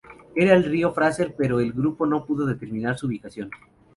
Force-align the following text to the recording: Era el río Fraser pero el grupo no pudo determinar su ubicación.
Era 0.35 0.55
el 0.55 0.63
río 0.63 0.91
Fraser 0.91 1.35
pero 1.37 1.59
el 1.59 1.73
grupo 1.73 2.07
no 2.07 2.25
pudo 2.25 2.47
determinar 2.47 2.97
su 2.97 3.05
ubicación. 3.05 3.51